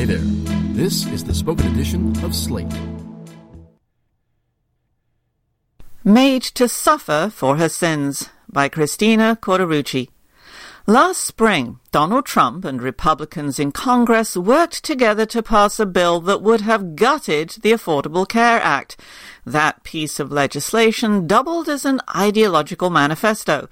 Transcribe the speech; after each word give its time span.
Hey 0.00 0.06
there. 0.06 0.24
This 0.72 1.04
is 1.08 1.24
the 1.24 1.34
spoken 1.34 1.66
edition 1.74 2.24
of 2.24 2.34
Slate. 2.34 2.72
Made 6.02 6.40
to 6.40 6.68
Suffer 6.68 7.30
for 7.30 7.58
Her 7.58 7.68
Sins 7.68 8.30
by 8.50 8.70
Christina 8.70 9.36
Cauterucci. 9.42 10.08
Last 10.86 11.18
spring, 11.18 11.80
Donald 11.92 12.24
Trump 12.24 12.64
and 12.64 12.80
Republicans 12.80 13.58
in 13.58 13.72
Congress 13.72 14.38
worked 14.38 14.82
together 14.82 15.26
to 15.26 15.42
pass 15.42 15.78
a 15.78 15.84
bill 15.84 16.18
that 16.20 16.40
would 16.40 16.62
have 16.62 16.96
gutted 16.96 17.50
the 17.60 17.72
Affordable 17.72 18.26
Care 18.26 18.58
Act. 18.62 18.98
That 19.44 19.84
piece 19.84 20.18
of 20.18 20.32
legislation 20.32 21.26
doubled 21.26 21.68
as 21.68 21.84
an 21.84 22.00
ideological 22.16 22.88
manifesto 22.88 23.68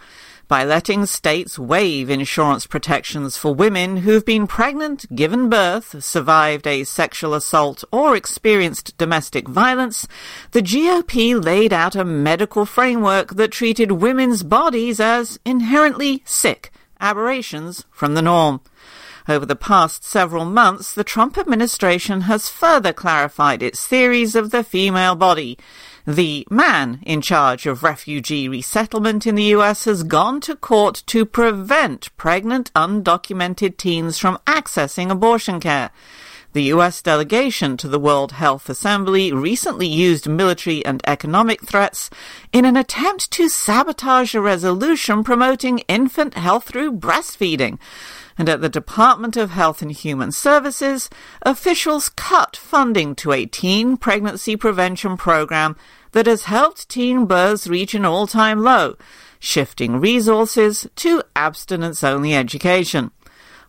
by 0.49 0.65
letting 0.65 1.05
states 1.05 1.59
waive 1.59 2.09
insurance 2.09 2.67
protections 2.67 3.37
for 3.37 3.55
women 3.55 3.99
who've 3.99 4.25
been 4.25 4.46
pregnant, 4.46 5.05
given 5.14 5.51
birth, 5.51 6.03
survived 6.03 6.67
a 6.67 6.85
sexual 6.85 7.35
assault, 7.35 7.85
or 7.93 8.17
experienced 8.17 8.96
domestic 8.96 9.46
violence, 9.46 10.08
the 10.53 10.63
GOP 10.63 11.41
laid 11.41 11.72
out 11.72 11.95
a 11.95 12.05
medical 12.05 12.64
framework 12.64 13.35
that 13.35 13.53
treated 13.53 13.93
women's 13.93 14.43
bodies 14.43 14.99
as 14.99 15.39
inherently 15.45 16.22
sick, 16.25 16.72
aberrations 16.99 17.85
from 17.91 18.14
the 18.14 18.22
norm. 18.22 18.63
Over 19.29 19.44
the 19.44 19.57
past 19.57 20.05
several 20.05 20.46
months, 20.46 20.94
the 20.94 21.05
Trump 21.05 21.36
administration 21.36 22.22
has 22.22 22.49
further 22.49 22.94
clarified 22.94 23.63
its 23.63 23.86
theories 23.86 24.35
of 24.35 24.50
the 24.50 24.64
female 24.64 25.14
body. 25.14 25.58
The 26.08 26.46
man 26.50 27.00
in 27.03 27.21
charge 27.21 27.67
of 27.67 27.82
refugee 27.82 28.49
resettlement 28.49 29.26
in 29.26 29.35
the 29.35 29.53
US 29.57 29.85
has 29.85 30.03
gone 30.03 30.40
to 30.40 30.57
court 30.57 31.03
to 31.08 31.26
prevent 31.26 32.16
pregnant 32.16 32.72
undocumented 32.72 33.77
teens 33.77 34.16
from 34.16 34.39
accessing 34.47 35.11
abortion 35.11 35.61
care. 35.61 35.91
The 36.55 36.72
US 36.72 37.02
delegation 37.02 37.77
to 37.77 37.89
the 37.89 37.98
World 37.98 38.33
Health 38.33 38.70
Assembly 38.70 39.33
recently 39.33 39.86
used 39.86 40.27
military 40.27 40.83
and 40.83 41.02
economic 41.06 41.60
threats 41.60 42.08
in 42.55 42.64
an 42.64 42.78
attempt 42.78 43.30
to 43.33 43.50
sabotage 43.50 44.34
a 44.34 44.40
resolution 44.40 45.22
promoting 45.22 45.80
infant 45.88 46.38
health 46.38 46.64
through 46.64 46.92
breastfeeding. 46.92 47.78
And 48.38 48.48
at 48.48 48.62
the 48.62 48.70
Department 48.70 49.36
of 49.36 49.50
Health 49.50 49.83
and 49.83 49.92
Human 49.92 50.33
Services, 50.33 51.11
officials 51.42 52.08
cut 52.08 52.56
funding 52.56 53.14
to 53.16 53.33
a 53.33 53.44
teen 53.44 53.98
pregnancy 53.98 54.56
prevention 54.56 55.18
program 55.18 55.77
that 56.12 56.27
has 56.27 56.45
helped 56.45 56.89
teen 56.89 57.27
births 57.27 57.67
reach 57.67 57.95
an 57.95 58.05
all-time 58.05 58.62
low, 58.62 58.97
shifting 59.39 60.01
resources 60.01 60.87
to 60.97 61.23
abstinence-only 61.37 62.34
education. 62.34 63.11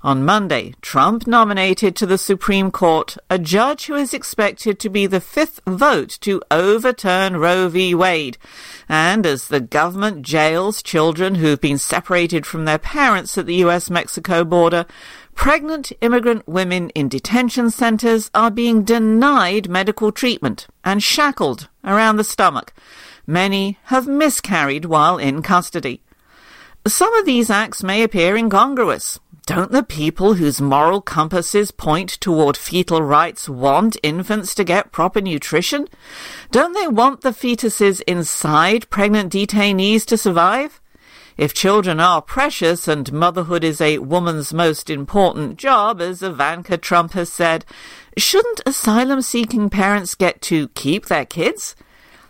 On 0.02 0.23
Monday, 0.23 0.75
Trump 0.81 1.28
nominated 1.28 1.94
to 1.97 2.05
the 2.05 2.17
Supreme 2.17 2.72
Court 2.72 3.17
a 3.30 3.38
judge 3.38 3.88
who 3.88 3.95
is 3.95 4.14
expected 4.14 4.80
to 4.80 4.89
be 4.89 5.05
the 5.05 5.19
fifth 5.19 5.59
vote 5.67 6.17
to 6.22 6.42
overturn 6.50 7.36
Roe 7.36 7.67
v. 7.67 7.94
Wade. 7.94 8.38
And 8.88 9.25
as 9.25 9.50
the 9.50 9.59
government 9.59 10.22
jails 10.22 10.81
children 10.81 11.36
who've 11.36 11.59
been 11.59 11.77
separated 11.77 12.45
from 12.45 12.64
their 12.64 12.77
parents 12.77 13.38
at 13.38 13.45
the 13.45 13.55
US 13.55 13.89
Mexico 13.89 14.45
border, 14.45 14.86
pregnant 15.36 15.92
immigrant 16.00 16.47
women 16.47 16.92
in 16.92 17.09
detention 17.09 17.70
centers 17.70 18.31
are 18.33 18.52
being 18.52 18.83
denied 18.86 19.67
medical 19.67 20.14
treatment 20.14 20.67
and 20.86 21.03
shackled 21.03 21.67
around 21.83 22.16
the 22.16 22.23
stomach. 22.23 22.73
Many 23.27 23.77
have 23.86 24.08
miscarried 24.08 24.86
while 24.86 25.17
in 25.17 25.42
custody. 25.42 26.02
Some 26.88 27.14
of 27.16 27.25
these 27.25 27.50
acts 27.50 27.83
may 27.83 28.02
appear 28.02 28.38
incongruous. 28.38 29.20
Don't 29.50 29.72
the 29.72 29.81
people 29.81 30.36
whose 30.36 30.61
moral 30.61 31.02
compasses 31.02 31.72
point 31.72 32.19
toward 32.22 32.55
fetal 32.55 33.02
rights 33.02 33.50
want 33.50 33.97
infants 34.03 34.53
to 34.53 34.64
get 34.64 34.92
proper 34.92 35.22
nutrition? 35.22 35.88
Don't 36.52 36.73
they 36.73 36.88
want 36.88 37.22
the 37.22 37.31
fetuses 37.31 38.00
inside 38.05 38.88
pregnant 38.92 39.33
detainees 39.33 40.05
to 40.05 40.17
survive? 40.20 40.80
If 41.36 41.55
children 41.55 41.99
are 41.99 42.21
precious 42.21 42.87
and 42.87 43.11
motherhood 43.11 43.64
is 43.64 43.82
a 43.82 43.98
woman's 43.98 44.54
most 44.54 44.87
important 44.87 45.58
job, 45.58 45.99
as 45.99 46.21
Ivanka 46.21 46.77
Trump 46.77 47.14
has 47.14 47.33
said, 47.33 47.66
shouldn't 48.17 48.61
asylum 48.67 49.23
seeking 49.23 49.71
parents 49.71 50.14
get 50.14 50.43
to 50.43 50.67
keep 50.76 51.08
their 51.08 51.26
kids? 51.26 51.76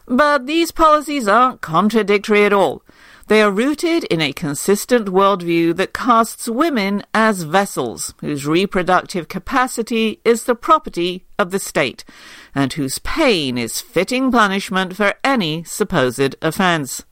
But 0.06 0.48
these 0.48 0.72
policies 0.72 1.28
aren't 1.28 1.60
contradictory 1.60 2.46
at 2.46 2.54
all. 2.54 2.82
They 3.30 3.44
are 3.44 3.52
rooted 3.52 4.06
in 4.06 4.22
a 4.22 4.34
consistent 4.34 5.10
worldview 5.10 5.76
that 5.76 5.94
casts 5.94 6.50
women 6.50 7.04
as 7.14 7.44
vessels 7.44 8.16
whose 8.22 8.48
reproductive 8.48 9.28
capacity 9.28 10.20
is 10.26 10.46
the 10.46 10.56
property 10.56 11.28
of 11.38 11.52
the 11.52 11.60
state, 11.60 12.04
and 12.56 12.74
whose 12.74 12.98
pain 12.98 13.56
is 13.56 13.82
fitting 13.82 14.32
punishment 14.32 14.96
for 14.96 15.14
any 15.24 15.64
supposed 15.64 16.38
offense. 16.42 17.04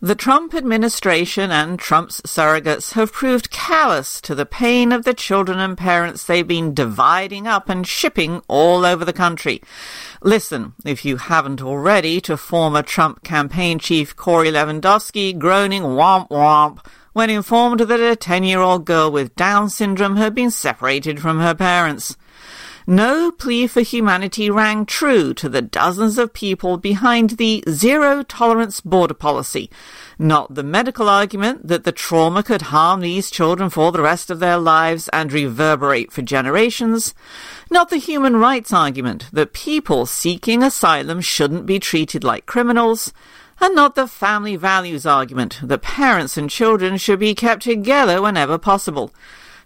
The 0.00 0.14
Trump 0.14 0.54
administration 0.54 1.50
and 1.50 1.76
Trump's 1.76 2.20
surrogates 2.20 2.92
have 2.92 3.12
proved 3.12 3.50
callous 3.50 4.20
to 4.20 4.32
the 4.36 4.46
pain 4.46 4.92
of 4.92 5.02
the 5.02 5.12
children 5.12 5.58
and 5.58 5.76
parents 5.76 6.22
they've 6.22 6.46
been 6.46 6.72
dividing 6.72 7.48
up 7.48 7.68
and 7.68 7.84
shipping 7.84 8.40
all 8.46 8.86
over 8.86 9.04
the 9.04 9.12
country. 9.12 9.60
Listen, 10.22 10.74
if 10.84 11.04
you 11.04 11.16
haven't 11.16 11.60
already, 11.60 12.20
to 12.20 12.36
former 12.36 12.80
Trump 12.80 13.24
campaign 13.24 13.80
chief 13.80 14.14
Corey 14.14 14.52
Lewandowski 14.52 15.36
groaning 15.36 15.82
womp 15.82 16.28
womp 16.28 16.86
when 17.12 17.28
informed 17.28 17.80
that 17.80 17.98
a 17.98 18.14
10-year-old 18.14 18.84
girl 18.84 19.10
with 19.10 19.34
Down 19.34 19.68
syndrome 19.68 20.14
had 20.14 20.32
been 20.32 20.52
separated 20.52 21.18
from 21.18 21.40
her 21.40 21.56
parents. 21.56 22.16
No 22.90 23.30
plea 23.30 23.66
for 23.66 23.82
humanity 23.82 24.48
rang 24.48 24.86
true 24.86 25.34
to 25.34 25.50
the 25.50 25.60
dozens 25.60 26.16
of 26.16 26.32
people 26.32 26.78
behind 26.78 27.32
the 27.32 27.62
zero 27.68 28.22
tolerance 28.22 28.80
border 28.80 29.12
policy. 29.12 29.68
Not 30.18 30.54
the 30.54 30.62
medical 30.62 31.06
argument 31.06 31.68
that 31.68 31.84
the 31.84 31.92
trauma 31.92 32.42
could 32.42 32.62
harm 32.72 33.02
these 33.02 33.30
children 33.30 33.68
for 33.68 33.92
the 33.92 34.00
rest 34.00 34.30
of 34.30 34.38
their 34.38 34.56
lives 34.56 35.10
and 35.12 35.30
reverberate 35.30 36.10
for 36.12 36.22
generations. 36.22 37.14
Not 37.70 37.90
the 37.90 37.98
human 37.98 38.36
rights 38.36 38.72
argument 38.72 39.26
that 39.34 39.52
people 39.52 40.06
seeking 40.06 40.62
asylum 40.62 41.20
shouldn't 41.20 41.66
be 41.66 41.78
treated 41.78 42.24
like 42.24 42.46
criminals 42.46 43.12
and 43.60 43.74
not 43.74 43.96
the 43.96 44.08
family 44.08 44.56
values 44.56 45.04
argument 45.04 45.60
that 45.62 45.82
parents 45.82 46.38
and 46.38 46.48
children 46.48 46.96
should 46.96 47.18
be 47.18 47.34
kept 47.34 47.64
together 47.64 48.22
whenever 48.22 48.56
possible. 48.56 49.12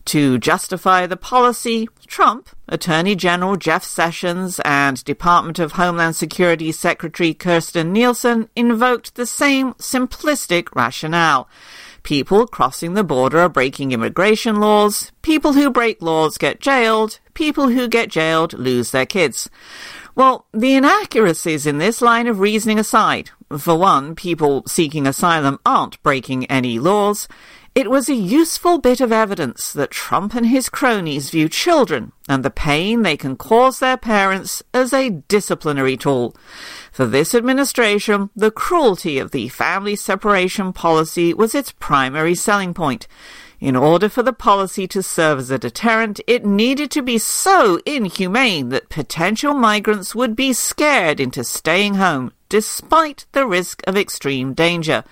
To 0.07 0.37
justify 0.39 1.07
the 1.07 1.17
policy, 1.17 1.89
Trump, 2.07 2.49
Attorney 2.69 3.15
General 3.15 3.57
Jeff 3.57 3.85
Sessions, 3.85 4.61
and 4.65 5.03
Department 5.05 5.59
of 5.59 5.73
Homeland 5.73 6.17
Security 6.17 6.73
Secretary 6.73 7.33
Kirstjen 7.33 7.93
Nielsen 7.93 8.49
invoked 8.57 9.15
the 9.15 9.27
same 9.27 9.75
simplistic 9.75 10.69
rationale. 10.75 11.49
People 12.03 12.49
crossing 12.49 12.95
the 12.95 13.05
border 13.05 13.39
are 13.39 13.49
breaking 13.49 13.93
immigration 13.93 14.57
laws. 14.57 15.13
People 15.23 15.53
who 15.53 15.71
break 15.71 16.03
laws 16.03 16.37
get 16.37 16.61
jailed. 16.61 17.21
People 17.35 17.69
who 17.69 17.87
get 17.87 18.11
jailed 18.11 18.55
lose 18.55 18.91
their 18.91 19.07
kids. 19.07 19.49
Well, 20.15 20.47
the 20.53 20.75
inaccuracies 20.75 21.65
in 21.65 21.79
this 21.79 22.03
line 22.03 22.27
of 22.27 22.41
reasoning 22.41 22.79
aside, 22.79 23.31
for 23.57 23.79
one, 23.79 24.15
people 24.15 24.63
seeking 24.67 25.07
asylum 25.07 25.59
aren't 25.65 26.03
breaking 26.03 26.45
any 26.47 26.79
laws. 26.79 27.29
It 27.75 27.91
was 27.91 28.11
a 28.11 28.15
useful 28.15 28.79
bit 28.79 29.01
of 29.01 29.13
evidence 29.13 29.73
that 29.73 29.91
Trump 29.91 30.35
and 30.35 30.45
his 30.45 30.69
cronies 30.69 31.31
view 31.31 31.49
children 31.49 32.13
and 32.29 32.45
the 32.45 32.51
pain 32.51 33.01
they 33.01 33.17
can 33.17 33.35
cause 33.35 33.79
their 33.79 33.97
parents 33.97 34.63
as 34.75 34.93
a 34.93 35.09
disciplinary 35.09 35.97
tool. 35.97 36.37
For 36.93 37.07
this 37.07 37.35
administration, 37.35 38.29
the 38.37 38.51
cruelty 38.51 39.19
of 39.19 39.31
the 39.31 39.49
family 39.49 39.97
separation 39.97 40.75
policy 40.75 41.33
was 41.33 41.55
its 41.55 41.73
primary 41.73 42.35
selling 42.35 42.75
point. 42.75 43.09
In 43.59 43.75
order 43.75 44.11
for 44.11 44.23
the 44.23 44.35
policy 44.35 44.87
to 44.89 45.03
serve 45.03 45.39
as 45.39 45.51
a 45.51 45.59
deterrent, 45.59 46.21
it 46.27 46.45
needed 46.45 46.91
to 46.91 47.01
be 47.01 47.17
so 47.17 47.81
inhumane 47.87 48.69
that 48.69 48.91
potential 48.91 49.55
migrants 49.55 50.15
would 50.15 50.37
be 50.37 50.53
scared 50.53 51.21
into 51.21 51.43
staying 51.43 51.95
home, 51.95 52.33
despite 52.51 53.25
the 53.33 53.47
risk 53.47 53.83
of 53.87 53.97
extreme 53.97 54.53
danger. 54.53 55.05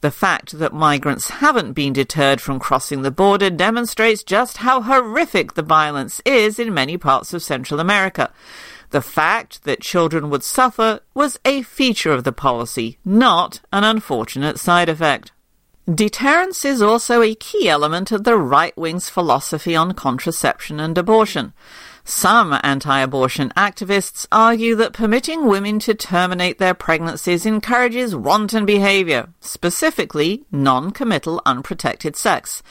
The 0.00 0.10
fact 0.12 0.58
that 0.58 0.72
migrants 0.72 1.28
haven't 1.28 1.72
been 1.72 1.92
deterred 1.92 2.40
from 2.40 2.60
crossing 2.60 3.02
the 3.02 3.10
border 3.10 3.50
demonstrates 3.50 4.22
just 4.22 4.58
how 4.58 4.82
horrific 4.82 5.54
the 5.54 5.62
violence 5.62 6.20
is 6.24 6.60
in 6.60 6.72
many 6.72 6.96
parts 6.96 7.34
of 7.34 7.42
Central 7.42 7.80
America. 7.80 8.32
The 8.90 9.02
fact 9.02 9.64
that 9.64 9.80
children 9.80 10.30
would 10.30 10.44
suffer 10.44 11.00
was 11.14 11.38
a 11.44 11.62
feature 11.62 12.12
of 12.12 12.22
the 12.22 12.32
policy, 12.32 12.98
not 13.04 13.60
an 13.72 13.82
unfortunate 13.82 14.58
side 14.58 14.88
effect. 14.88 15.32
Deterrence 15.92 16.64
is 16.64 16.80
also 16.80 17.22
a 17.22 17.34
key 17.34 17.68
element 17.68 18.12
of 18.12 18.24
the 18.24 18.36
right 18.36 18.76
wing's 18.76 19.08
philosophy 19.08 19.74
on 19.74 19.94
contraception 19.94 20.78
and 20.78 20.96
abortion. 20.96 21.54
Some 22.10 22.58
anti 22.62 23.00
abortion 23.00 23.52
activists 23.54 24.26
argue 24.32 24.74
that 24.76 24.94
permitting 24.94 25.46
women 25.46 25.78
to 25.80 25.92
terminate 25.92 26.56
their 26.56 26.72
pregnancies 26.72 27.44
encourages 27.44 28.16
wanton 28.16 28.64
behavior, 28.64 29.28
specifically 29.40 30.46
non 30.50 30.90
committal 30.90 31.42
unprotected 31.44 32.16
sex. 32.16 32.62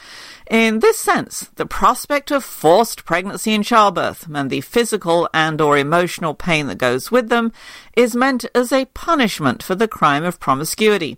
In 0.50 0.80
this 0.80 0.98
sense, 0.98 1.50
the 1.54 1.66
prospect 1.66 2.32
of 2.32 2.42
forced 2.42 3.04
pregnancy 3.04 3.54
and 3.54 3.64
childbirth 3.64 4.26
and 4.34 4.50
the 4.50 4.60
physical 4.60 5.28
and 5.32 5.60
or 5.60 5.78
emotional 5.78 6.34
pain 6.34 6.66
that 6.66 6.78
goes 6.78 7.12
with 7.12 7.28
them 7.28 7.52
is 7.96 8.16
meant 8.16 8.44
as 8.56 8.72
a 8.72 8.86
punishment 8.86 9.62
for 9.62 9.76
the 9.76 9.86
crime 9.86 10.24
of 10.24 10.40
promiscuity. 10.40 11.16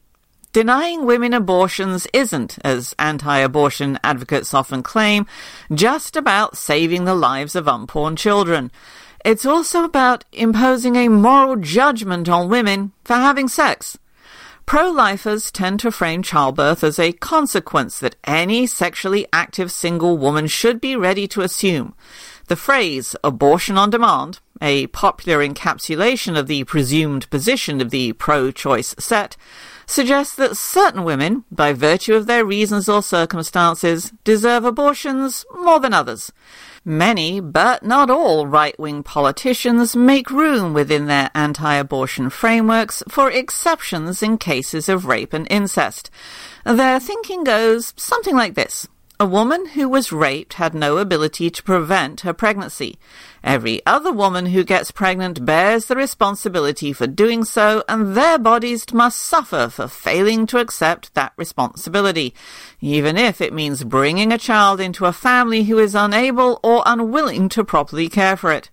Denying 0.52 1.06
women 1.06 1.32
abortions 1.32 2.08
isn't, 2.12 2.58
as 2.64 2.93
anti-abortion 2.99 4.00
advocates 4.02 4.52
often 4.52 4.82
claim, 4.82 5.26
just 5.73 6.17
about 6.17 6.56
saving 6.56 7.05
the 7.05 7.14
lives 7.14 7.55
of 7.55 7.69
unborn 7.69 8.17
children. 8.17 8.73
It's 9.25 9.47
also 9.47 9.85
about 9.85 10.25
imposing 10.32 10.97
a 10.97 11.08
moral 11.08 11.55
judgment 11.55 12.29
on 12.29 12.49
women 12.49 12.91
for 13.05 13.14
having 13.14 13.47
sex. 13.47 13.97
Pro-lifers 14.67 15.52
tend 15.52 15.79
to 15.81 15.93
frame 15.93 16.23
childbirth 16.23 16.82
as 16.82 16.99
a 16.99 17.12
consequence 17.12 18.00
that 18.00 18.17
any 18.25 18.67
sexually 18.67 19.26
active 19.32 19.70
single 19.70 20.19
woman 20.19 20.49
should 20.49 20.81
be 20.81 20.96
ready 20.96 21.29
to 21.29 21.43
assume. 21.43 21.94
The 22.49 22.56
phrase 22.56 23.14
abortion 23.23 23.79
on 23.79 23.91
demand, 23.91 24.41
a 24.61 24.88
popular 24.88 25.46
encapsulation 25.46 26.37
of 26.37 26.49
the 26.49 26.64
presumed 26.64 27.31
position 27.31 27.81
of 27.81 27.91
the 27.91 28.12
pro-choice 28.14 28.96
set, 28.99 29.37
suggests 29.91 30.35
that 30.37 30.57
certain 30.57 31.05
women, 31.05 31.45
by 31.51 31.73
virtue 31.73 32.15
of 32.15 32.27
their 32.27 32.45
reasons 32.45 32.89
or 32.89 33.03
circumstances, 33.03 34.13
deserve 34.25 34.65
abortions 34.65 35.45
more 35.53 35.81
than 35.81 35.93
others. 35.93 36.33
Many, 36.85 37.41
but 37.41 37.83
not 37.83 38.09
all, 38.09 38.47
right-wing 38.47 39.03
politicians 39.03 39.95
make 39.95 40.31
room 40.31 40.73
within 40.73 41.07
their 41.07 41.31
anti-abortion 41.35 42.31
frameworks 42.31 43.03
for 43.09 43.31
exceptions 43.31 44.23
in 44.23 44.39
cases 44.39 44.89
of 44.89 45.05
rape 45.05 45.33
and 45.35 45.47
incest. 45.51 46.11
Their 46.65 46.99
thinking 46.99 47.45
goes 47.45 47.93
something 47.97 48.35
like 48.35 48.55
this. 48.55 48.89
A 49.22 49.26
woman 49.26 49.67
who 49.75 49.87
was 49.87 50.12
raped 50.12 50.55
had 50.55 50.72
no 50.72 50.96
ability 50.96 51.50
to 51.50 51.62
prevent 51.62 52.22
her 52.22 52.32
pregnancy. 52.32 52.99
Every 53.44 53.84
other 53.84 54.11
woman 54.11 54.46
who 54.46 54.64
gets 54.64 54.90
pregnant 54.90 55.44
bears 55.44 55.84
the 55.84 55.94
responsibility 55.94 56.94
for 56.94 57.06
doing 57.06 57.44
so, 57.44 57.84
and 57.87 58.17
their 58.17 58.38
bodies 58.38 58.87
must 58.94 59.20
suffer 59.20 59.69
for 59.69 59.88
failing 59.88 60.46
to 60.46 60.58
accept 60.58 61.12
that 61.12 61.34
responsibility, 61.37 62.32
even 62.81 63.19
if 63.19 63.43
it 63.43 63.52
means 63.52 63.84
bringing 63.84 64.32
a 64.32 64.38
child 64.38 64.81
into 64.81 65.05
a 65.05 65.12
family 65.12 65.64
who 65.64 65.78
is 65.78 65.94
unable 65.94 66.58
or 66.62 66.82
unwilling 66.87 67.50
to 67.50 67.62
properly 67.62 68.08
care 68.08 68.38
for 68.38 68.50
it. 68.50 68.70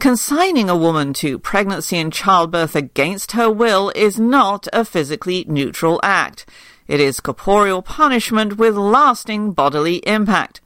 Consigning 0.00 0.68
a 0.68 0.76
woman 0.76 1.12
to 1.12 1.38
pregnancy 1.38 1.96
and 1.96 2.12
childbirth 2.12 2.74
against 2.74 3.32
her 3.32 3.48
will 3.48 3.92
is 3.94 4.18
not 4.18 4.66
a 4.72 4.84
physically 4.84 5.44
neutral 5.46 6.00
act. 6.02 6.44
It 6.90 6.98
is 6.98 7.20
corporeal 7.20 7.82
punishment 7.82 8.58
with 8.58 8.74
lasting 8.76 9.52
bodily 9.52 9.98
impact. 9.98 10.60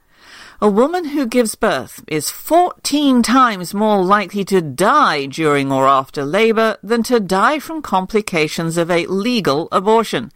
A 0.59 0.67
woman 0.67 1.09
who 1.09 1.27
gives 1.27 1.53
birth 1.53 2.03
is 2.07 2.31
14 2.31 3.21
times 3.21 3.75
more 3.75 4.03
likely 4.03 4.43
to 4.45 4.59
die 4.59 5.27
during 5.27 5.71
or 5.71 5.87
after 5.87 6.25
labor 6.25 6.77
than 6.81 7.03
to 7.03 7.19
die 7.19 7.59
from 7.59 7.83
complications 7.83 8.75
of 8.75 8.89
a 8.89 9.05
legal 9.05 9.67
abortion. 9.71 10.31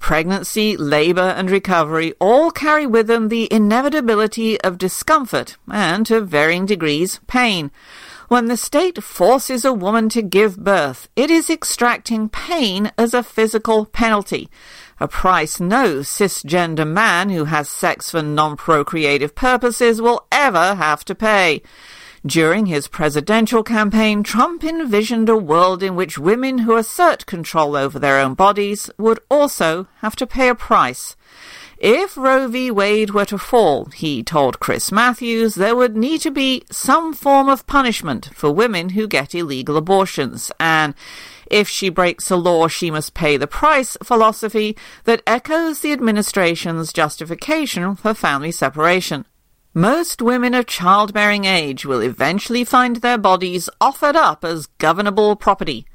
Pregnancy, 0.00 0.76
labor, 0.76 1.20
and 1.36 1.48
recovery 1.48 2.14
all 2.18 2.50
carry 2.50 2.86
with 2.86 3.06
them 3.06 3.28
the 3.28 3.46
inevitability 3.52 4.60
of 4.62 4.76
discomfort 4.76 5.56
and, 5.70 6.04
to 6.06 6.20
varying 6.20 6.66
degrees, 6.66 7.20
pain. 7.28 7.70
When 8.26 8.46
the 8.46 8.56
state 8.56 9.02
forces 9.02 9.64
a 9.64 9.72
woman 9.72 10.08
to 10.08 10.22
give 10.22 10.58
birth, 10.58 11.08
it 11.14 11.30
is 11.30 11.48
extracting 11.48 12.28
pain 12.28 12.90
as 12.98 13.14
a 13.14 13.22
physical 13.22 13.86
penalty 13.86 14.48
a 15.00 15.08
price 15.08 15.58
no 15.58 16.00
cisgender 16.00 16.86
man 16.86 17.30
who 17.30 17.46
has 17.46 17.68
sex 17.68 18.10
for 18.10 18.22
non-procreative 18.22 19.34
purposes 19.34 20.00
will 20.00 20.26
ever 20.30 20.74
have 20.74 21.04
to 21.06 21.14
pay. 21.14 21.62
During 22.26 22.66
his 22.66 22.86
presidential 22.86 23.62
campaign, 23.62 24.22
Trump 24.22 24.62
envisioned 24.62 25.30
a 25.30 25.36
world 25.36 25.82
in 25.82 25.96
which 25.96 26.18
women 26.18 26.58
who 26.58 26.76
assert 26.76 27.24
control 27.24 27.74
over 27.74 27.98
their 27.98 28.18
own 28.20 28.34
bodies 28.34 28.90
would 28.98 29.20
also 29.30 29.86
have 30.00 30.14
to 30.16 30.26
pay 30.26 30.50
a 30.50 30.54
price. 30.54 31.16
If 31.78 32.18
Roe 32.18 32.46
v. 32.46 32.70
Wade 32.70 33.12
were 33.12 33.24
to 33.24 33.38
fall, 33.38 33.86
he 33.86 34.22
told 34.22 34.60
Chris 34.60 34.92
Matthews, 34.92 35.54
there 35.54 35.74
would 35.74 35.96
need 35.96 36.20
to 36.20 36.30
be 36.30 36.62
some 36.70 37.14
form 37.14 37.48
of 37.48 37.66
punishment 37.66 38.28
for 38.34 38.52
women 38.52 38.90
who 38.90 39.08
get 39.08 39.34
illegal 39.34 39.78
abortions, 39.78 40.52
and 40.60 40.94
if 41.46 41.70
she 41.70 41.88
breaks 41.88 42.30
a 42.30 42.36
law, 42.36 42.68
she 42.68 42.90
must 42.90 43.14
pay 43.14 43.38
the 43.38 43.46
price 43.46 43.96
philosophy 44.02 44.76
that 45.04 45.22
echoes 45.26 45.80
the 45.80 45.92
administration's 45.92 46.92
justification 46.92 47.96
for 47.96 48.12
family 48.12 48.52
separation. 48.52 49.24
Most 49.72 50.20
women 50.20 50.52
of 50.54 50.66
childbearing 50.66 51.44
age 51.44 51.86
will 51.86 52.00
eventually 52.00 52.64
find 52.64 52.96
their 52.96 53.16
bodies 53.16 53.70
offered 53.80 54.16
up 54.16 54.44
as 54.44 54.66
governable 54.78 55.36
property. 55.36 55.86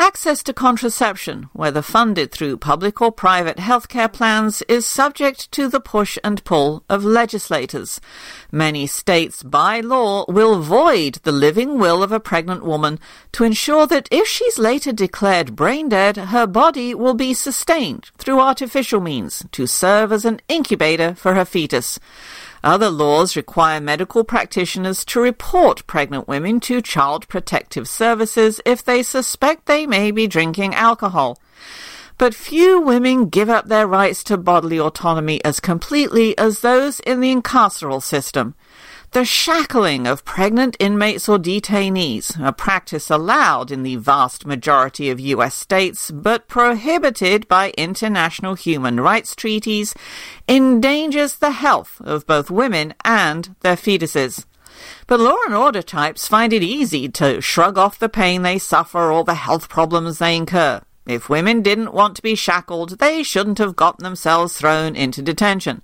Access 0.00 0.44
to 0.44 0.52
contraception, 0.52 1.50
whether 1.52 1.82
funded 1.82 2.30
through 2.30 2.58
public 2.58 3.00
or 3.02 3.10
private 3.10 3.56
healthcare 3.56 4.12
plans, 4.12 4.62
is 4.68 4.86
subject 4.86 5.50
to 5.50 5.66
the 5.66 5.80
push 5.80 6.16
and 6.22 6.44
pull 6.44 6.84
of 6.88 7.04
legislators. 7.04 8.00
Many 8.52 8.86
states, 8.86 9.42
by 9.42 9.80
law, 9.80 10.24
will 10.28 10.60
void 10.60 11.14
the 11.24 11.32
living 11.32 11.80
will 11.80 12.04
of 12.04 12.12
a 12.12 12.20
pregnant 12.20 12.64
woman 12.64 13.00
to 13.32 13.42
ensure 13.42 13.88
that 13.88 14.08
if 14.12 14.28
she's 14.28 14.56
later 14.56 14.92
declared 14.92 15.56
brain 15.56 15.88
dead, 15.88 16.16
her 16.16 16.46
body 16.46 16.94
will 16.94 17.14
be 17.14 17.34
sustained 17.34 18.12
through 18.16 18.38
artificial 18.38 19.00
means 19.00 19.44
to 19.50 19.66
serve 19.66 20.12
as 20.12 20.24
an 20.24 20.40
incubator 20.46 21.16
for 21.16 21.34
her 21.34 21.44
fetus. 21.44 21.98
Other 22.68 22.90
laws 22.90 23.34
require 23.34 23.80
medical 23.80 24.24
practitioners 24.24 25.02
to 25.06 25.20
report 25.20 25.86
pregnant 25.86 26.28
women 26.28 26.60
to 26.60 26.82
Child 26.82 27.26
Protective 27.26 27.88
Services 27.88 28.60
if 28.66 28.84
they 28.84 29.02
suspect 29.02 29.64
they 29.64 29.86
may 29.86 30.10
be 30.10 30.26
drinking 30.26 30.74
alcohol. 30.74 31.40
But 32.18 32.34
few 32.34 32.78
women 32.78 33.30
give 33.30 33.48
up 33.48 33.68
their 33.68 33.86
rights 33.86 34.22
to 34.24 34.36
bodily 34.36 34.78
autonomy 34.78 35.42
as 35.46 35.60
completely 35.60 36.36
as 36.36 36.60
those 36.60 37.00
in 37.00 37.22
the 37.22 37.34
incarceral 37.34 38.02
system. 38.02 38.54
The 39.12 39.24
shackling 39.24 40.06
of 40.06 40.26
pregnant 40.26 40.76
inmates 40.78 41.30
or 41.30 41.38
detainees, 41.38 42.38
a 42.46 42.52
practice 42.52 43.08
allowed 43.08 43.70
in 43.70 43.82
the 43.82 43.96
vast 43.96 44.44
majority 44.44 45.08
of 45.08 45.18
U.S. 45.18 45.54
states 45.54 46.10
but 46.10 46.46
prohibited 46.46 47.48
by 47.48 47.70
international 47.78 48.52
human 48.52 49.00
rights 49.00 49.34
treaties, 49.34 49.94
endangers 50.46 51.36
the 51.36 51.52
health 51.52 52.02
of 52.04 52.26
both 52.26 52.50
women 52.50 52.92
and 53.02 53.56
their 53.60 53.76
fetuses. 53.76 54.44
But 55.06 55.20
law 55.20 55.38
and 55.46 55.54
order 55.54 55.80
types 55.80 56.28
find 56.28 56.52
it 56.52 56.62
easy 56.62 57.08
to 57.08 57.40
shrug 57.40 57.78
off 57.78 57.98
the 57.98 58.10
pain 58.10 58.42
they 58.42 58.58
suffer 58.58 59.10
or 59.10 59.24
the 59.24 59.34
health 59.34 59.70
problems 59.70 60.18
they 60.18 60.36
incur. 60.36 60.82
If 61.06 61.30
women 61.30 61.62
didn't 61.62 61.94
want 61.94 62.14
to 62.16 62.22
be 62.22 62.34
shackled, 62.34 62.98
they 62.98 63.22
shouldn't 63.22 63.56
have 63.56 63.74
gotten 63.74 64.04
themselves 64.04 64.58
thrown 64.58 64.94
into 64.94 65.22
detention. 65.22 65.80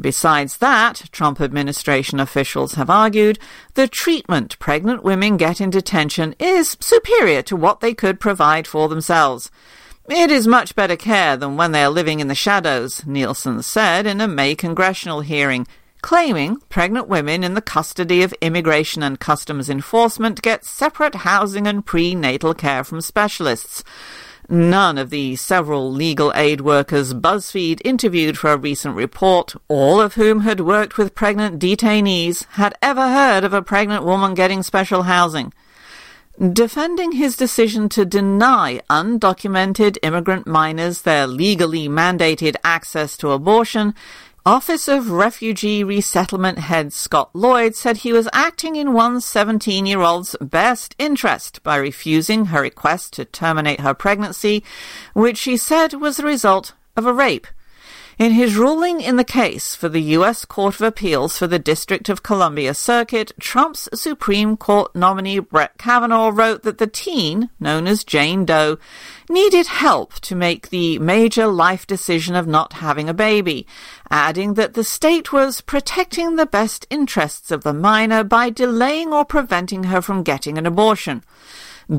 Besides 0.00 0.58
that, 0.58 1.08
Trump 1.12 1.40
administration 1.40 2.20
officials 2.20 2.74
have 2.74 2.88
argued, 2.88 3.38
the 3.74 3.86
treatment 3.86 4.58
pregnant 4.58 5.02
women 5.02 5.36
get 5.36 5.60
in 5.60 5.68
detention 5.70 6.34
is 6.38 6.76
superior 6.80 7.42
to 7.42 7.56
what 7.56 7.80
they 7.80 7.92
could 7.92 8.20
provide 8.20 8.66
for 8.66 8.88
themselves. 8.88 9.50
It 10.08 10.30
is 10.30 10.46
much 10.46 10.74
better 10.74 10.96
care 10.96 11.36
than 11.36 11.56
when 11.56 11.72
they 11.72 11.84
are 11.84 11.90
living 11.90 12.20
in 12.20 12.28
the 12.28 12.34
shadows, 12.34 13.04
Nielsen 13.06 13.62
said 13.62 14.06
in 14.06 14.20
a 14.20 14.26
May 14.26 14.54
congressional 14.54 15.20
hearing, 15.20 15.66
claiming 16.02 16.56
pregnant 16.68 17.06
women 17.06 17.44
in 17.44 17.54
the 17.54 17.60
custody 17.60 18.22
of 18.22 18.34
Immigration 18.40 19.02
and 19.02 19.20
Customs 19.20 19.68
Enforcement 19.68 20.40
get 20.40 20.64
separate 20.64 21.14
housing 21.14 21.66
and 21.66 21.84
prenatal 21.84 22.54
care 22.54 22.82
from 22.84 23.02
specialists. 23.02 23.84
None 24.52 24.98
of 24.98 25.10
the 25.10 25.36
several 25.36 25.92
legal 25.92 26.32
aid 26.34 26.60
workers 26.60 27.14
BuzzFeed 27.14 27.80
interviewed 27.84 28.36
for 28.36 28.50
a 28.50 28.56
recent 28.56 28.96
report, 28.96 29.54
all 29.68 30.00
of 30.00 30.14
whom 30.14 30.40
had 30.40 30.58
worked 30.58 30.98
with 30.98 31.14
pregnant 31.14 31.60
detainees, 31.60 32.44
had 32.54 32.74
ever 32.82 33.10
heard 33.10 33.44
of 33.44 33.52
a 33.52 33.62
pregnant 33.62 34.02
woman 34.02 34.34
getting 34.34 34.64
special 34.64 35.04
housing. 35.04 35.52
Defending 36.52 37.12
his 37.12 37.36
decision 37.36 37.88
to 37.90 38.04
deny 38.04 38.80
undocumented 38.90 39.98
immigrant 40.02 40.48
minors 40.48 41.02
their 41.02 41.28
legally 41.28 41.88
mandated 41.88 42.56
access 42.64 43.16
to 43.18 43.30
abortion, 43.30 43.94
Office 44.46 44.88
of 44.88 45.10
Refugee 45.10 45.84
Resettlement 45.84 46.58
head 46.60 46.94
Scott 46.94 47.28
Lloyd 47.34 47.76
said 47.76 47.98
he 47.98 48.12
was 48.12 48.26
acting 48.32 48.74
in 48.74 48.94
one 48.94 49.20
17 49.20 49.84
year 49.84 50.00
old's 50.00 50.34
best 50.40 50.94
interest 50.98 51.62
by 51.62 51.76
refusing 51.76 52.46
her 52.46 52.62
request 52.62 53.12
to 53.14 53.26
terminate 53.26 53.80
her 53.80 53.92
pregnancy, 53.92 54.64
which 55.12 55.36
she 55.36 55.58
said 55.58 55.92
was 55.92 56.16
the 56.16 56.24
result 56.24 56.72
of 56.96 57.04
a 57.04 57.12
rape. 57.12 57.46
In 58.20 58.32
his 58.32 58.54
ruling 58.54 59.00
in 59.00 59.16
the 59.16 59.24
case 59.24 59.74
for 59.74 59.88
the 59.88 60.02
U.S. 60.18 60.44
Court 60.44 60.74
of 60.74 60.82
Appeals 60.82 61.38
for 61.38 61.46
the 61.46 61.58
District 61.58 62.10
of 62.10 62.22
Columbia 62.22 62.74
Circuit, 62.74 63.32
Trump's 63.40 63.88
Supreme 63.94 64.58
Court 64.58 64.94
nominee 64.94 65.38
Brett 65.38 65.78
Kavanaugh 65.78 66.28
wrote 66.28 66.62
that 66.64 66.76
the 66.76 66.86
teen, 66.86 67.48
known 67.58 67.86
as 67.86 68.04
Jane 68.04 68.44
Doe, 68.44 68.76
needed 69.30 69.68
help 69.68 70.20
to 70.20 70.36
make 70.36 70.68
the 70.68 70.98
major 70.98 71.46
life 71.46 71.86
decision 71.86 72.34
of 72.34 72.46
not 72.46 72.74
having 72.74 73.08
a 73.08 73.14
baby, 73.14 73.66
adding 74.10 74.52
that 74.52 74.74
the 74.74 74.84
state 74.84 75.32
was 75.32 75.62
protecting 75.62 76.36
the 76.36 76.44
best 76.44 76.86
interests 76.90 77.50
of 77.50 77.62
the 77.62 77.72
minor 77.72 78.22
by 78.22 78.50
delaying 78.50 79.14
or 79.14 79.24
preventing 79.24 79.84
her 79.84 80.02
from 80.02 80.22
getting 80.22 80.58
an 80.58 80.66
abortion. 80.66 81.24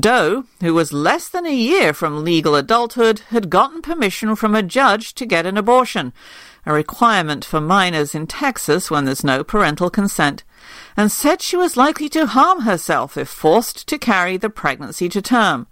Doe, 0.00 0.44
who 0.62 0.72
was 0.72 0.94
less 0.94 1.28
than 1.28 1.44
a 1.44 1.54
year 1.54 1.92
from 1.92 2.24
legal 2.24 2.54
adulthood, 2.54 3.20
had 3.28 3.50
gotten 3.50 3.82
permission 3.82 4.34
from 4.36 4.54
a 4.54 4.62
judge 4.62 5.14
to 5.14 5.26
get 5.26 5.44
an 5.44 5.58
abortion, 5.58 6.14
a 6.64 6.72
requirement 6.72 7.44
for 7.44 7.60
minors 7.60 8.14
in 8.14 8.26
Texas 8.26 8.90
when 8.90 9.04
there's 9.04 9.22
no 9.22 9.44
parental 9.44 9.90
consent, 9.90 10.44
and 10.96 11.12
said 11.12 11.42
she 11.42 11.56
was 11.56 11.76
likely 11.76 12.08
to 12.08 12.24
harm 12.24 12.62
herself 12.62 13.18
if 13.18 13.28
forced 13.28 13.86
to 13.86 13.98
carry 13.98 14.38
the 14.38 14.48
pregnancy 14.48 15.10
to 15.10 15.20
term 15.20 15.66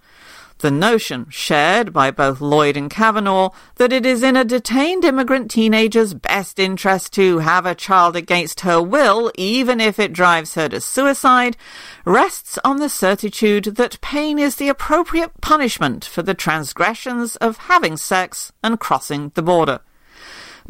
the 0.61 0.71
notion, 0.71 1.27
shared 1.29 1.91
by 1.91 2.11
both 2.11 2.39
Lloyd 2.39 2.77
and 2.77 2.89
Kavanaugh, 2.89 3.49
that 3.75 3.91
it 3.91 4.05
is 4.05 4.23
in 4.23 4.37
a 4.37 4.45
detained 4.45 5.03
immigrant 5.03 5.51
teenager's 5.51 6.13
best 6.13 6.59
interest 6.59 7.13
to 7.13 7.39
have 7.39 7.65
a 7.65 7.75
child 7.75 8.15
against 8.15 8.61
her 8.61 8.81
will, 8.81 9.31
even 9.35 9.81
if 9.81 9.99
it 9.99 10.13
drives 10.13 10.55
her 10.55 10.69
to 10.69 10.79
suicide, 10.79 11.57
rests 12.05 12.57
on 12.63 12.77
the 12.77 12.89
certitude 12.89 13.65
that 13.75 14.01
pain 14.01 14.39
is 14.39 14.55
the 14.55 14.69
appropriate 14.69 15.41
punishment 15.41 16.05
for 16.05 16.21
the 16.21 16.33
transgressions 16.33 17.35
of 17.37 17.57
having 17.57 17.97
sex 17.97 18.51
and 18.63 18.79
crossing 18.79 19.31
the 19.35 19.41
border. 19.41 19.81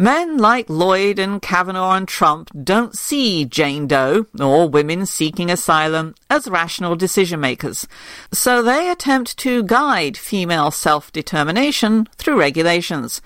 Men 0.02 0.40
like 0.40 0.68
Lloyd 0.68 1.20
and 1.20 1.40
Kavanaugh 1.40 1.92
and 1.92 2.08
Trump 2.08 2.50
don't 2.64 2.98
see 2.98 3.46
Jane 3.46 3.86
Doe 3.86 4.26
or 4.40 4.68
women 4.68 5.06
seeking 5.06 5.52
asylum 5.52 6.16
as 6.28 6.48
rational 6.48 6.96
decision 6.96 7.40
makers, 7.40 7.88
so 8.32 8.64
they 8.64 8.90
attempt 8.90 9.38
to 9.38 9.62
guide 9.62 10.18
female 10.18 10.72
self-determination 10.72 12.08
through 12.16 12.40
regulations. 12.40 13.22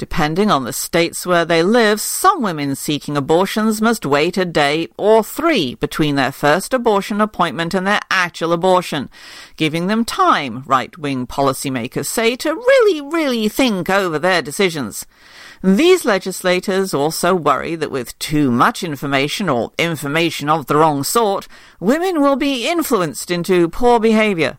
Depending 0.00 0.50
on 0.50 0.64
the 0.64 0.72
states 0.72 1.26
where 1.26 1.44
they 1.44 1.62
live, 1.62 2.00
some 2.00 2.40
women 2.40 2.74
seeking 2.74 3.18
abortions 3.18 3.82
must 3.82 4.06
wait 4.06 4.38
a 4.38 4.46
day 4.46 4.88
or 4.96 5.22
three 5.22 5.74
between 5.74 6.14
their 6.14 6.32
first 6.32 6.72
abortion 6.72 7.20
appointment 7.20 7.74
and 7.74 7.86
their 7.86 8.00
actual 8.10 8.54
abortion, 8.54 9.10
giving 9.56 9.88
them 9.88 10.06
time, 10.06 10.62
right-wing 10.64 11.26
policymakers 11.26 12.06
say, 12.06 12.34
to 12.34 12.54
really, 12.54 13.02
really 13.02 13.46
think 13.50 13.90
over 13.90 14.18
their 14.18 14.40
decisions. 14.40 15.04
These 15.62 16.06
legislators 16.06 16.94
also 16.94 17.34
worry 17.34 17.74
that 17.74 17.90
with 17.90 18.18
too 18.18 18.50
much 18.50 18.82
information 18.82 19.50
or 19.50 19.70
information 19.76 20.48
of 20.48 20.64
the 20.64 20.76
wrong 20.76 21.04
sort, 21.04 21.46
women 21.78 22.22
will 22.22 22.36
be 22.36 22.66
influenced 22.66 23.30
into 23.30 23.68
poor 23.68 24.00
behavior. 24.00 24.56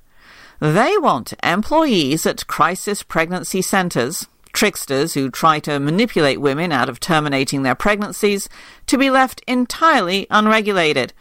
They 0.59 0.95
want 0.99 1.33
employees 1.41 2.27
at 2.27 2.45
crisis 2.45 3.01
pregnancy 3.01 3.63
centers, 3.63 4.27
tricksters 4.53 5.13
who 5.13 5.29
try 5.29 5.59
to 5.59 5.79
manipulate 5.79 6.41
women 6.41 6.71
out 6.71 6.89
of 6.89 6.99
terminating 6.99 7.63
their 7.63 7.75
pregnancies, 7.75 8.49
to 8.87 8.97
be 8.97 9.09
left 9.09 9.41
entirely 9.47 10.27
unregulated. 10.29 11.13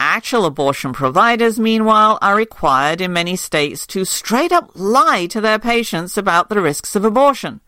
Actual 0.00 0.46
abortion 0.46 0.92
providers, 0.92 1.60
meanwhile, 1.60 2.18
are 2.20 2.34
required 2.34 3.00
in 3.00 3.12
many 3.12 3.36
states 3.36 3.86
to 3.86 4.04
straight 4.04 4.50
up 4.50 4.70
lie 4.74 5.26
to 5.26 5.40
their 5.40 5.58
patients 5.58 6.18
about 6.18 6.48
the 6.48 6.60
risks 6.60 6.96
of 6.96 7.04
abortion. 7.04 7.60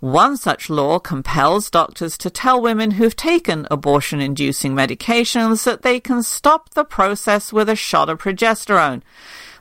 One 0.00 0.36
such 0.36 0.68
law 0.68 0.98
compels 0.98 1.70
doctors 1.70 2.18
to 2.18 2.30
tell 2.30 2.60
women 2.60 2.92
who've 2.92 3.16
taken 3.16 3.66
abortion 3.70 4.20
inducing 4.20 4.74
medications 4.74 5.64
that 5.64 5.82
they 5.82 6.00
can 6.00 6.22
stop 6.22 6.70
the 6.70 6.84
process 6.84 7.52
with 7.52 7.68
a 7.68 7.76
shot 7.76 8.10
of 8.10 8.18
progesterone. 8.18 9.02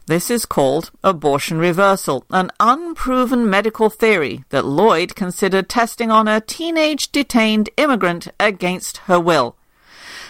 This 0.07 0.29
is 0.29 0.45
called 0.45 0.91
abortion 1.03 1.57
reversal, 1.57 2.25
an 2.29 2.51
unproven 2.59 3.49
medical 3.49 3.89
theory 3.89 4.43
that 4.49 4.65
Lloyd 4.65 5.15
considered 5.15 5.67
testing 5.67 6.11
on 6.11 6.27
a 6.27 6.41
teenage 6.41 7.11
detained 7.11 7.71
immigrant 7.75 8.27
against 8.39 8.97
her 9.09 9.19
will. 9.19 9.55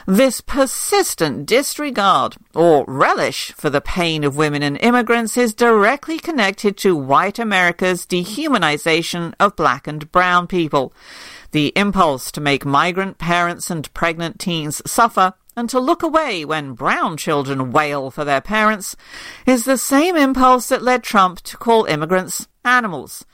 This 0.08 0.40
persistent 0.40 1.46
disregard 1.46 2.38
or 2.54 2.86
relish 2.88 3.52
for 3.54 3.70
the 3.70 3.82
pain 3.82 4.24
of 4.24 4.38
women 4.38 4.64
and 4.64 4.78
immigrants 4.82 5.36
is 5.36 5.54
directly 5.54 6.20
connected 6.20 6.78
to 6.78 6.96
white 6.96 7.40
America's 7.40 8.06
dehumanization 8.06 9.34
of 9.40 9.56
black 9.56 9.88
and 9.88 10.10
brown 10.12 10.48
people. 10.48 10.94
The 11.52 11.74
impulse 11.76 12.32
to 12.34 12.40
make 12.40 12.66
migrant 12.66 13.18
parents 13.18 13.70
and 13.70 13.92
pregnant 13.94 14.40
teens 14.40 14.82
suffer 14.86 15.34
and 15.56 15.70
to 15.70 15.80
look 15.80 16.04
away 16.04 16.44
when 16.44 16.74
brown 16.74 17.18
children 17.18 17.72
wail 17.72 18.12
for 18.12 18.26
their 18.26 18.42
parents 18.42 18.96
is 19.46 19.66
the 19.66 19.78
same 19.78 20.16
impulse 20.16 20.70
that 20.70 20.84
led 20.84 21.04
Trump 21.04 21.42
to 21.42 21.58
call 21.58 21.86
immigrants 21.86 22.48
animals, 22.64 23.26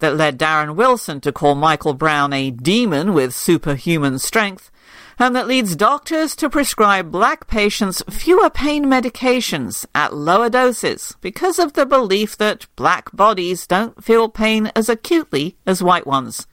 that 0.00 0.16
led 0.16 0.38
Darren 0.38 0.74
Wilson 0.74 1.20
to 1.20 1.32
call 1.32 1.54
Michael 1.54 1.94
Brown 1.94 2.32
a 2.32 2.50
demon 2.50 3.14
with 3.14 3.34
superhuman 3.34 4.18
strength, 4.18 4.70
and 5.18 5.36
that 5.36 5.46
leads 5.46 5.76
doctors 5.76 6.34
to 6.36 6.48
prescribe 6.48 7.10
black 7.10 7.46
patients 7.46 8.02
fewer 8.08 8.48
pain 8.48 8.86
medications 8.86 9.84
at 9.94 10.14
lower 10.14 10.48
doses 10.48 11.14
because 11.20 11.58
of 11.58 11.74
the 11.74 11.84
belief 11.84 12.36
that 12.38 12.66
black 12.74 13.12
bodies 13.12 13.66
don't 13.66 14.02
feel 14.02 14.28
pain 14.28 14.72
as 14.74 14.88
acutely 14.88 15.56
as 15.66 15.82
white 15.82 16.06
ones. 16.06 16.46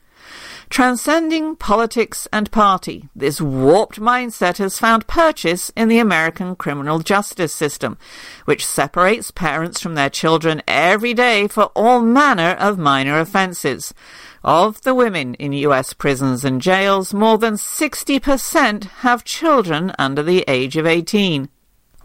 Transcending 0.70 1.56
politics 1.56 2.28
and 2.32 2.52
party, 2.52 3.08
this 3.16 3.40
warped 3.40 4.00
mindset 4.02 4.58
has 4.58 4.78
found 4.78 5.08
purchase 5.08 5.72
in 5.78 5.88
the 5.88 5.98
American 5.98 6.56
criminal 6.56 7.00
justice 7.00 7.54
system, 7.56 7.98
which 8.46 8.66
separates 8.66 9.32
parents 9.32 9.80
from 9.80 9.96
their 9.96 10.10
children 10.10 10.62
every 10.68 11.14
day 11.14 11.48
for 11.48 11.66
all 11.74 12.02
manner 12.02 12.52
of 12.60 12.78
minor 12.78 13.18
offences. 13.18 13.94
Of 14.44 14.82
the 14.82 14.94
women 14.94 15.36
in 15.36 15.54
US 15.54 15.94
prisons 15.94 16.44
and 16.44 16.62
jails, 16.62 17.14
more 17.14 17.38
than 17.38 17.56
60% 17.56 18.84
have 18.84 19.24
children 19.24 19.94
under 19.98 20.22
the 20.22 20.44
age 20.48 20.76
of 20.76 20.86
18. 20.86 21.50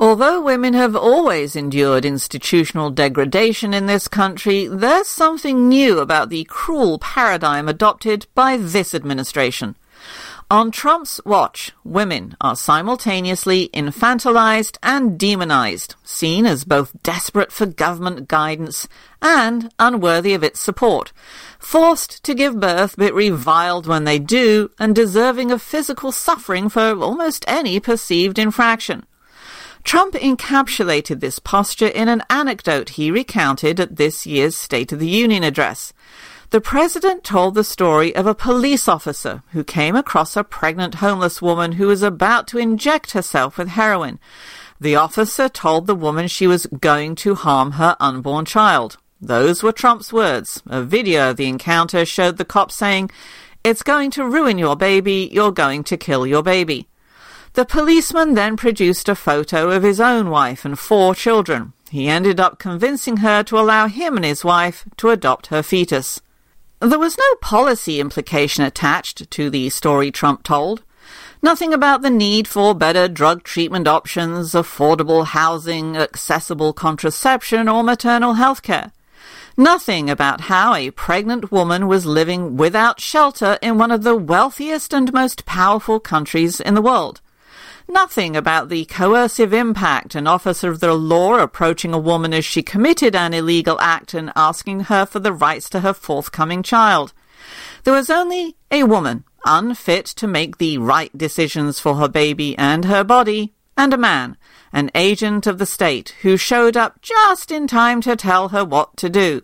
Although 0.03 0.41
women 0.41 0.75
have 0.75 0.97
always 0.97 1.55
endured 1.55 2.05
institutional 2.05 2.91
degradation 2.91 3.73
in 3.73 3.87
this 3.87 4.09
country, 4.09 4.67
there's 4.67 5.07
something 5.07 5.69
new 5.69 6.01
about 6.01 6.29
the 6.29 6.43
cruel 6.43 6.99
paradigm 6.99 7.69
adopted 7.69 8.27
by 8.35 8.57
this 8.57 8.97
administration. 8.97 9.77
On 10.51 10.73
Trump's 10.73 11.21
watch, 11.25 11.71
women 11.85 12.37
are 12.41 12.57
simultaneously 12.57 13.71
infantilized 13.73 14.77
and 14.83 15.17
demonized, 15.21 15.95
seen 16.03 16.47
as 16.47 16.65
both 16.65 17.01
desperate 17.05 17.53
for 17.53 17.67
government 17.67 18.27
guidance 18.27 18.89
and 19.23 19.73
unworthy 19.79 20.35
of 20.35 20.43
its 20.43 20.59
support, 20.59 21.13
forced 21.61 22.25
to 22.25 22.35
give 22.35 22.59
birth 22.59 22.97
but 22.99 23.15
reviled 23.15 23.87
when 23.87 24.03
they 24.03 24.19
do, 24.19 24.69
and 24.81 24.97
deserving 24.97 25.53
of 25.53 25.63
physical 25.63 26.11
suffering 26.11 26.69
for 26.69 26.93
almost 27.01 27.45
any 27.47 27.79
perceived 27.79 28.37
infraction. 28.37 29.07
Trump 29.85 30.15
encapsulated 30.15 31.21
this 31.21 31.39
posture 31.39 31.89
in 31.89 32.09
an 32.09 32.23
anecdote 32.31 32.91
he 32.91 33.11
recounted 33.11 33.81
at 33.81 33.97
this 33.97 34.27
year's 34.27 34.57
State 34.57 34.93
of 34.93 34.99
the 34.99 35.09
Union 35.09 35.43
address. 35.43 35.93
The 36.51 36.61
president 36.61 37.25
told 37.25 37.55
the 37.55 37.65
story 37.65 38.15
of 38.15 38.27
a 38.27 38.35
police 38.35 38.87
officer 38.87 39.43
who 39.53 39.65
came 39.65 39.97
across 39.97 40.37
a 40.37 40.45
pregnant 40.45 40.97
homeless 40.97 41.41
woman 41.41 41.73
who 41.73 41.87
was 41.87 42.03
about 42.03 42.47
to 42.49 42.59
inject 42.59 43.13
herself 43.13 43.57
with 43.57 43.69
heroin. 43.69 44.19
The 44.79 44.97
officer 44.97 45.49
told 45.49 45.87
the 45.87 45.95
woman 45.95 46.29
she 46.29 46.47
was 46.47 46.67
going 46.67 47.15
to 47.17 47.37
harm 47.37 47.73
her 47.73 47.97
unborn 48.01 48.45
child. 48.45 48.99
Those 49.21 49.63
were 49.63 49.73
Trump's 49.73 50.13
words. 50.13 50.63
A 50.67 50.83
video 50.83 51.31
of 51.31 51.37
the 51.39 51.49
encounter 51.49 52.05
showed 52.05 52.37
the 52.37 52.45
cop 52.45 52.71
saying, 52.71 53.11
It's 53.65 53.83
going 53.83 54.11
to 54.13 54.29
ruin 54.29 54.59
your 54.59 54.77
baby, 54.77 55.31
you're 55.33 55.53
going 55.53 55.85
to 55.85 55.97
kill 55.97 56.27
your 56.27 56.43
baby. 56.43 56.87
The 57.55 57.67
policeman 57.67 58.33
then 58.33 58.57
produced 58.57 59.11
a 59.11 59.15
photo 59.15 59.71
of 59.71 59.83
his 59.83 60.01
own 60.01 60.31
wife 60.31 60.65
and 60.65 60.79
four 60.79 61.15
children. 61.15 61.75
He 61.91 62.09
ended 62.09 62.41
up 62.41 62.59
convincing 62.59 63.19
her 63.19 63.43
to 63.43 63.59
allow 63.59 63.89
him 63.89 64.17
and 64.17 64.25
his 64.25 64.43
wife 64.43 64.87
to 64.97 65.11
adopt 65.11 65.49
her 65.49 65.63
fetus. 65.63 66.23
There 66.81 66.99
was 66.99 67.19
no 67.19 67.35
policy 67.43 68.01
implication 68.01 68.65
attached 68.65 69.31
to 69.31 69.51
the 69.51 69.69
story 69.69 70.11
Trump 70.11 70.45
told. 70.45 70.83
Nothing 71.43 71.75
about 71.75 72.01
the 72.01 72.09
need 72.09 72.49
for 72.49 72.75
better 72.75 73.07
drug 73.07 73.43
treatment 73.43 73.87
options, 73.87 74.53
affordable 74.53 75.27
housing, 75.27 75.95
accessible 75.95 76.73
contraception, 76.73 77.69
or 77.69 77.85
maternal 77.85 78.35
health 78.35 78.63
care. 78.63 78.93
Nothing 79.59 80.09
about 80.09 80.43
how 80.43 80.75
a 80.75 80.91
pregnant 80.93 81.53
woman 81.53 81.87
was 81.87 82.07
living 82.07 82.57
without 82.57 82.99
shelter 82.99 83.59
in 83.61 83.77
one 83.77 83.91
of 83.91 84.05
the 84.05 84.17
wealthiest 84.17 84.95
and 84.95 85.13
most 85.13 85.45
powerful 85.45 86.01
countries 86.01 86.59
in 86.59 86.73
the 86.73 86.81
world. 86.81 87.21
Nothing 87.89 88.37
about 88.37 88.69
the 88.69 88.85
coercive 88.87 89.53
impact 89.53 90.15
an 90.15 90.27
officer 90.27 90.71
of 90.71 90.81
the 90.81 90.95
law 90.95 91.39
approaching 91.39 91.93
a 91.93 91.99
woman 91.99 92.33
as 92.33 92.45
she 92.45 92.63
committed 92.63 93.15
an 93.15 93.35
illegal 93.35 93.79
act 93.81 94.15
and 94.15 94.33
asking 94.37 94.81
her 94.81 95.05
for 95.05 95.19
the 95.19 95.33
rights 95.33 95.69
to 95.71 95.81
her 95.81 95.93
forthcoming 95.93 96.63
child. 96.63 97.13
There 97.85 97.95
was 97.95 98.11
only 98.11 98.57
a 98.71 98.85
woman 98.85 99.25
unfit 99.45 100.07
to 100.07 100.27
make 100.27 100.59
the 100.59 100.79
right 100.79 101.17
decisions 101.17 101.81
for 101.81 101.97
her 101.97 102.09
baby 102.09 102.57
and 102.57 102.85
her 102.85 103.03
body, 103.03 103.53
and 103.77 103.93
a 103.93 103.99
man, 103.99 104.37
an 104.73 104.91
agent 104.95 105.47
of 105.47 105.59
the 105.59 105.67
state, 105.67 106.15
who 106.23 106.37
showed 106.37 106.77
up 106.77 107.03
just 107.03 107.51
in 107.51 107.67
time 107.67 108.01
to 108.03 108.17
tell 108.17 108.51
her 108.51 108.65
what 108.65 108.97
to 108.99 109.09
do. 109.09 109.43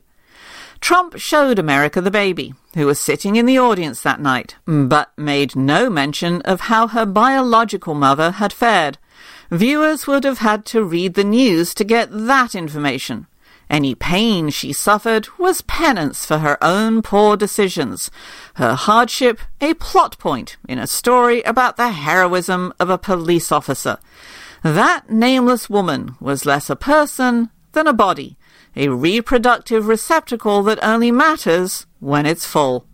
Trump 0.81 1.17
showed 1.17 1.59
America 1.59 2.01
the 2.01 2.11
baby, 2.11 2.55
who 2.75 2.87
was 2.87 2.99
sitting 2.99 3.37
in 3.37 3.47
the 3.47 3.59
audience 3.59 4.03
that 4.03 4.21
night, 4.21 4.57
but 4.67 5.13
made 5.17 5.57
no 5.57 5.91
mention 5.91 6.41
of 6.43 6.63
how 6.63 6.87
her 6.89 7.05
biological 7.05 7.95
mother 7.95 8.33
had 8.33 8.53
fared. 8.53 8.99
Viewers 9.51 10.07
would 10.07 10.25
have 10.25 10.39
had 10.39 10.65
to 10.67 10.85
read 10.85 11.15
the 11.15 11.25
news 11.25 11.75
to 11.75 11.85
get 11.85 12.09
that 12.11 12.55
information. 12.55 13.27
Any 13.71 13.95
pain 13.95 14.49
she 14.49 14.73
suffered 14.73 15.29
was 15.39 15.61
penance 15.63 16.25
for 16.25 16.39
her 16.39 16.57
own 16.63 17.03
poor 17.03 17.37
decisions, 17.37 18.11
her 18.55 18.75
hardship 18.75 19.41
a 19.61 19.75
plot 19.75 20.19
point 20.19 20.57
in 20.69 20.79
a 20.79 20.87
story 20.87 21.43
about 21.43 21.77
the 21.77 21.91
heroism 21.91 22.73
of 22.81 22.89
a 22.89 22.99
police 22.99 23.53
officer. 23.53 23.99
That 24.63 25.11
nameless 25.11 25.69
woman 25.69 26.17
was 26.19 26.47
less 26.47 26.71
a 26.71 26.77
person 26.77 27.51
than 27.73 27.87
a 27.87 27.93
body, 27.93 28.39
a 28.75 28.89
reproductive 28.89 29.87
receptacle 29.87 30.63
that 30.65 30.83
only 30.83 31.13
matters 31.13 31.87
when 32.01 32.27
it's 32.27 32.47
full. 32.47 32.88